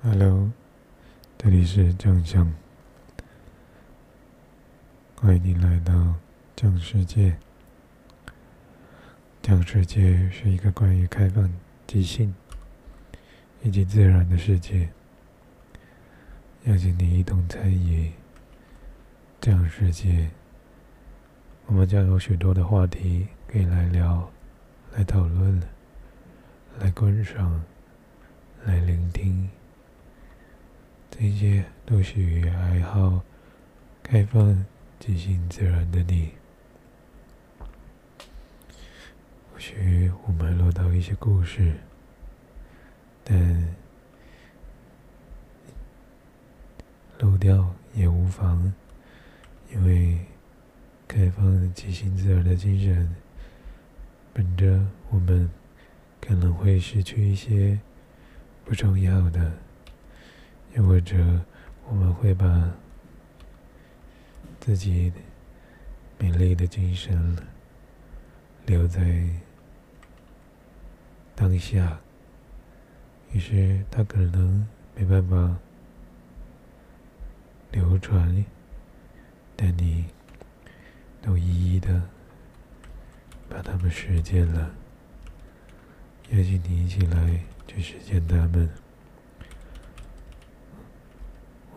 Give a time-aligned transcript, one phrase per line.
[0.00, 0.48] Hello，
[1.36, 2.54] 这里是酱香，
[5.16, 6.14] 欢迎你来到
[6.54, 7.36] 酱世界。
[9.42, 11.52] 酱世界是一个关于开放、
[11.84, 12.32] 即兴
[13.64, 14.88] 以及自然的世界，
[16.66, 18.12] 邀请你一同参与
[19.40, 20.30] 酱世界。
[21.66, 24.30] 我们将有许多的话题可以来聊、
[24.94, 25.60] 来讨论、
[26.78, 27.64] 来观赏、
[28.64, 29.50] 来聆听。
[31.20, 33.20] 这些都是爱好、
[34.04, 34.64] 开放、
[35.00, 36.30] 即兴、自然的你。
[39.52, 41.74] 或许我们还落到一些故事，
[43.24, 43.74] 但
[47.18, 48.72] 漏掉也无妨，
[49.72, 50.20] 因为
[51.08, 53.16] 开放、即兴、自然的精神，
[54.32, 55.50] 本着我们
[56.20, 57.80] 可能会失去一些
[58.64, 59.52] 不重要的。
[60.74, 61.16] 又或者，
[61.88, 62.70] 我们会把
[64.60, 65.12] 自己
[66.18, 67.36] 美丽的精神
[68.66, 69.28] 留在
[71.34, 71.98] 当下，
[73.32, 75.56] 于是它可能没办法
[77.72, 78.44] 流传，
[79.56, 80.04] 但你
[81.22, 82.02] 都一一的
[83.48, 84.74] 把它们实践了，
[86.30, 88.68] 邀请你一起来去实践它们。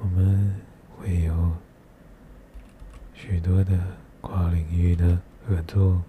[0.04, 0.56] 我们
[0.98, 1.56] 会有
[3.14, 3.80] 许多的
[4.20, 6.02] 跨领域的合作，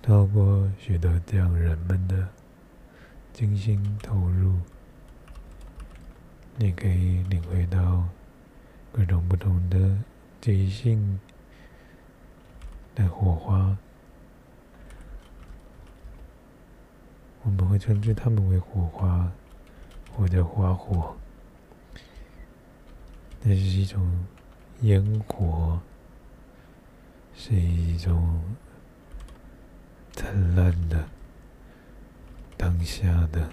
[0.00, 2.28] 透过许多这样人们的
[3.34, 4.58] 精心投入，
[6.56, 8.08] 你可以领会到
[8.90, 9.98] 各种不同的
[10.40, 11.20] 即兴
[12.94, 13.76] 的火花。
[17.42, 19.31] 我们会称之他们为火花。
[20.22, 21.16] 或者花火，
[23.42, 24.24] 那是一种
[24.82, 25.80] 烟火，
[27.34, 28.40] 是一种
[30.12, 31.08] 灿烂的
[32.56, 33.50] 当下的。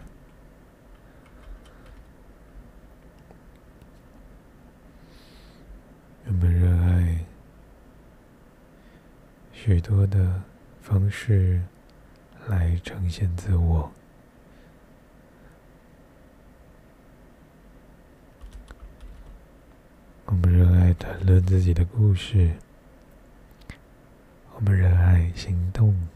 [6.27, 7.25] 我们热爱
[9.51, 10.43] 许多的
[10.83, 11.63] 方式
[12.47, 13.91] 来呈现自我。
[20.31, 22.51] 我们热爱谈论自己的故事，
[24.53, 26.07] 我们热爱行动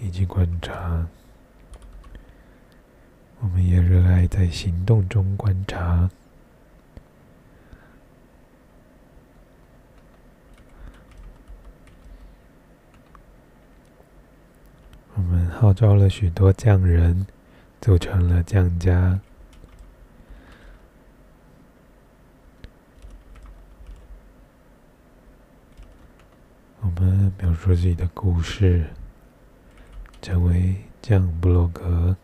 [0.00, 1.06] 以及观察，
[3.40, 6.08] 我们也热爱在行动中观察。
[15.16, 17.26] 我们号召了许多匠人，
[17.78, 19.20] 组成了匠家。
[27.00, 28.86] 们描述自己的故事，
[30.22, 32.16] 成为讲布洛格，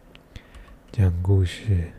[0.90, 1.92] 讲故事。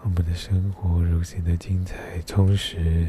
[0.00, 3.08] 我们的生活如此的精彩充实，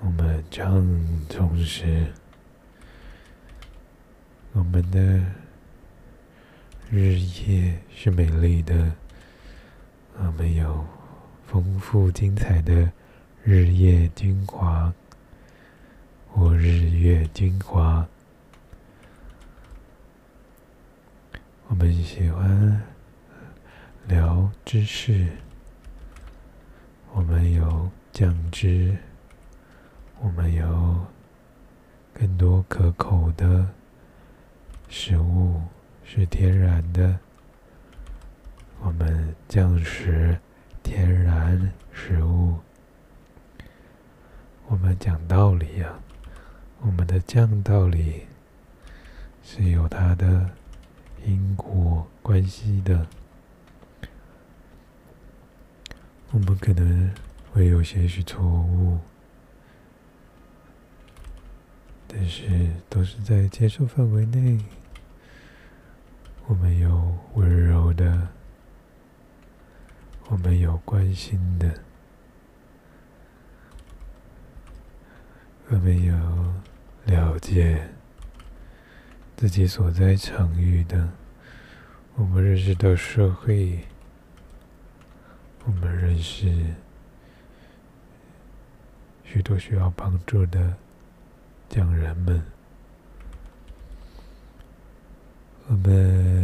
[0.00, 0.86] 我们将
[1.28, 2.06] 充实。
[4.52, 5.20] 我们的
[6.88, 8.92] 日夜是美丽的，
[10.18, 10.86] 我们有。
[11.52, 12.90] 丰富精彩的
[13.44, 14.90] 日夜精华，
[16.26, 18.08] 或日月精华。
[21.68, 22.82] 我们喜欢
[24.08, 25.28] 聊知识，
[27.12, 28.96] 我们有酱汁，
[30.20, 31.06] 我们有
[32.14, 33.68] 更多可口的
[34.88, 35.60] 食物
[36.02, 37.18] 是天然的，
[38.80, 40.40] 我们酱食。
[40.82, 42.58] 天然食物，
[44.66, 45.98] 我们讲道理呀，
[46.80, 48.26] 我们的讲道理
[49.42, 50.50] 是有它的
[51.24, 53.06] 因果关系的。
[56.32, 57.10] 我们可能
[57.52, 58.98] 会有些许错误，
[62.08, 64.58] 但是都是在接受范围内。
[66.46, 68.28] 我们有温柔的。
[70.28, 71.78] 我们有关心的，
[75.68, 76.14] 我们有
[77.04, 77.86] 了解
[79.36, 81.06] 自己所在场域的，
[82.14, 83.80] 我们认识到社会，
[85.66, 86.74] 我们认识
[89.22, 90.74] 许多需要帮助的
[91.68, 92.42] 匠人们，
[95.68, 96.41] 我们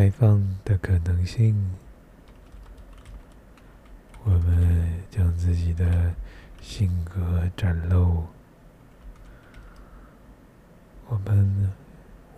[0.00, 1.76] 开放的可能性，
[4.24, 6.14] 我们将自己的
[6.58, 8.24] 性格展露，
[11.06, 11.70] 我们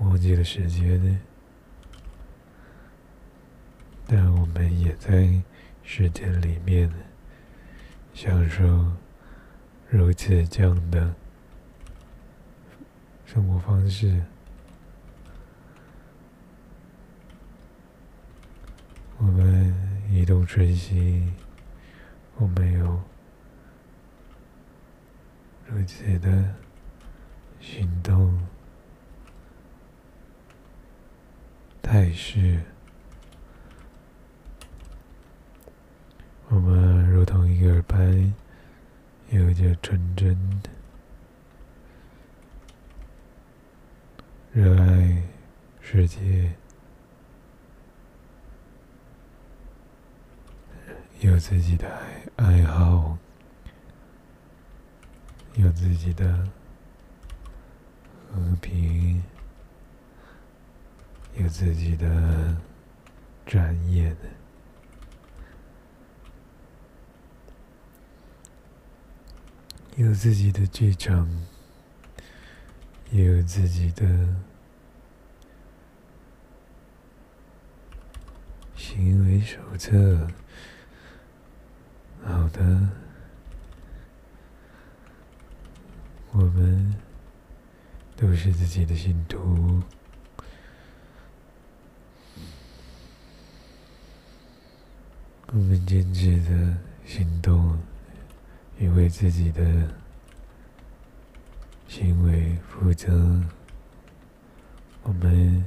[0.00, 1.20] 忘记了时间，
[4.08, 5.40] 但我们也在
[5.84, 6.90] 时间里面。
[8.12, 8.90] 享受。
[9.88, 11.14] 如此这样的
[13.24, 14.20] 生活方式，
[19.24, 19.72] 我们
[20.10, 21.32] 移动顺心，
[22.36, 23.00] 我们有
[25.66, 26.56] 如此的
[27.60, 28.36] 行动
[31.80, 32.60] 态势，
[36.48, 38.34] 我们如同一个般。
[39.30, 40.68] 有着纯真的
[44.52, 45.22] 热爱
[45.80, 46.52] 世界，
[51.32, 51.88] 有自己的
[52.36, 53.16] 爱好，
[55.54, 56.46] 有自己的
[58.30, 59.22] 和平，
[61.34, 62.54] 有自己的
[63.46, 64.28] 专业的。
[69.96, 71.26] 有自己的剧场，
[73.10, 74.04] 也有自己的
[78.76, 80.28] 行为手册。
[82.24, 82.88] 好的，
[86.32, 86.94] 我们
[88.16, 89.82] 都是自己的信徒，
[95.48, 97.78] 我们坚持的行动。
[98.78, 99.62] 因为自己的
[101.86, 103.40] 行为负责，
[105.04, 105.64] 我们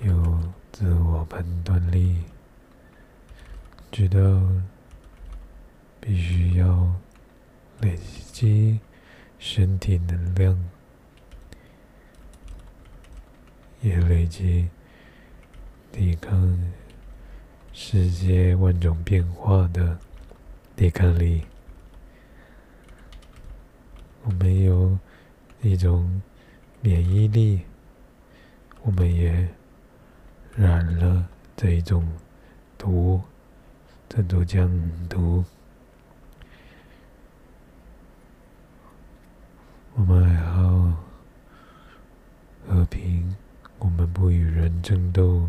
[0.00, 2.24] 有自我判断力，
[3.92, 4.18] 知道
[6.06, 6.94] 必须要
[7.80, 7.96] 累
[8.30, 8.78] 积
[9.38, 10.62] 身体能量，
[13.80, 14.68] 也累积
[15.90, 16.62] 抵抗
[17.72, 19.98] 世界万种变化的
[20.76, 21.46] 抵抗力。
[24.24, 24.98] 我们有
[25.62, 26.20] 一种
[26.82, 27.62] 免疫力，
[28.82, 29.48] 我们也
[30.54, 31.26] 染了
[31.56, 32.06] 这一种
[32.76, 33.22] 毒，
[34.06, 34.70] 这都将
[35.08, 35.42] 毒。
[39.96, 40.92] 我们爱好
[42.66, 43.36] 和平，
[44.24, 45.46] 不与人争斗，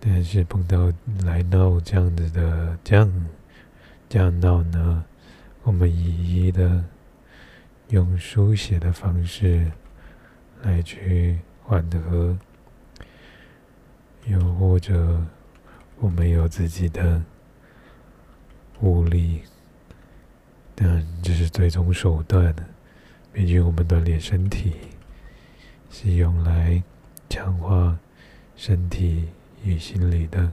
[0.00, 0.92] 但是碰到
[1.22, 3.26] 来闹这样子的这样
[4.08, 5.04] 这样闹呢？
[5.62, 6.84] 我们一一的
[7.90, 9.70] 用书写的方式
[10.62, 12.36] 来去缓和，
[14.26, 15.24] 又或者
[16.00, 17.22] 我们有自己的
[18.80, 19.42] 物力，
[20.74, 22.52] 但这是最终手段。
[23.32, 24.72] 毕竟我们锻炼身体
[25.90, 26.82] 是用来
[27.28, 27.98] 强化
[28.56, 29.28] 身体
[29.64, 30.52] 与心理的，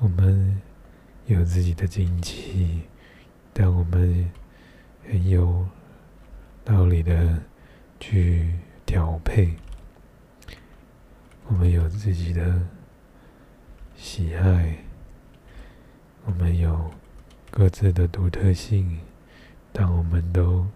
[0.00, 0.60] 我们。
[1.26, 2.82] 有自己的经济，
[3.52, 4.28] 但我们
[5.08, 5.64] 很有
[6.64, 7.40] 道理的
[8.00, 9.54] 去调配。
[11.46, 12.60] 我们有自己的
[13.96, 14.76] 喜爱，
[16.24, 16.92] 我们有
[17.52, 18.98] 各自的独特性，
[19.72, 20.66] 但我们都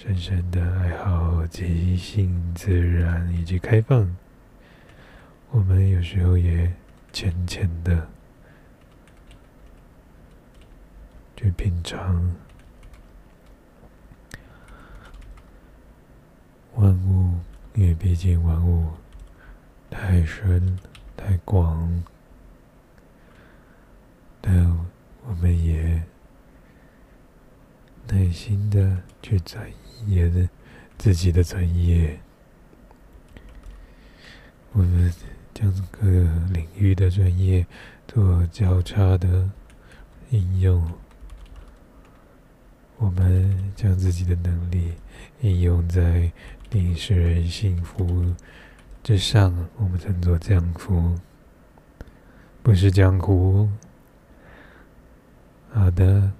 [0.00, 4.16] 深深的爱好即兴、自然以及开放。
[5.50, 6.72] 我们有时候也
[7.12, 8.08] 浅浅的。
[11.36, 12.32] 去品尝
[16.76, 17.40] 万物，
[17.74, 18.92] 因为毕竟万物
[19.90, 20.78] 太深
[21.16, 22.04] 太广，
[24.40, 24.64] 但
[25.26, 26.00] 我们也
[28.10, 29.70] 耐心的去钻
[30.06, 30.48] 研
[30.96, 32.18] 自己的专业。
[34.72, 35.12] 我们
[35.54, 36.06] 将各
[36.52, 37.66] 领域的专业
[38.06, 39.50] 做交叉的
[40.30, 40.90] 应用。
[42.96, 44.92] 我们将自己的能力
[45.40, 46.30] 应用在
[46.70, 48.34] 令世人幸福
[49.04, 51.16] 之上，我们称作江湖，
[52.62, 53.68] 不是江湖。
[55.70, 56.32] 好的，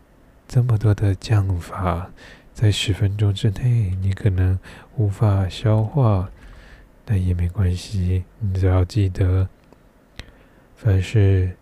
[0.49, 2.11] 这么多的降法，
[2.52, 4.59] 在十分钟之内你可能
[4.97, 6.28] 无法消化，
[7.05, 9.49] 但也没关系，你只要记得，
[10.75, 11.55] 凡是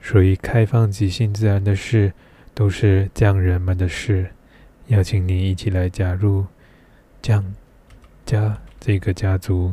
[0.00, 2.12] 属于开放即兴自然的事。
[2.52, 4.32] 都是匠人们的事。
[4.88, 6.44] 邀请你一起来加入
[7.22, 7.54] 匠
[8.26, 9.72] 家这个家族。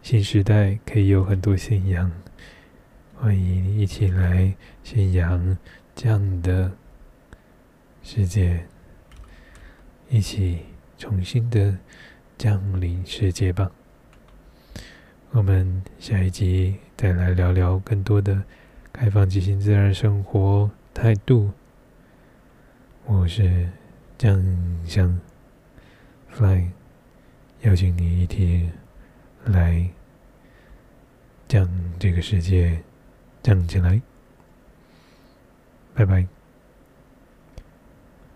[0.00, 2.12] 新时代可以有很多信仰，
[3.16, 4.54] 欢迎一起来
[4.84, 5.56] 信仰
[5.96, 6.70] 这样的
[8.02, 8.66] 世界，
[10.10, 10.58] 一起
[10.98, 11.78] 重新的
[12.36, 13.70] 降临世界吧。
[15.30, 18.44] 我们下一集再来聊聊更多的
[18.92, 21.50] 开放、即兴、自然生活态度。
[23.06, 23.66] 我是
[24.18, 24.44] 江
[24.84, 25.18] 香
[26.28, 26.72] Fly，
[27.62, 28.70] 邀请你一起
[29.46, 29.88] 来
[31.48, 31.66] 将
[31.98, 32.82] 这个世界
[33.42, 33.98] 降起来。
[35.96, 36.35] 拜拜。